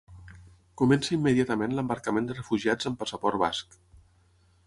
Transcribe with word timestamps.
Comença 0.81 1.11
immediatament 1.17 1.75
l'embarcament 1.79 2.29
de 2.31 2.37
refugiats 2.39 2.91
amb 2.91 2.99
passaport 3.05 3.41
basc. 3.47 3.79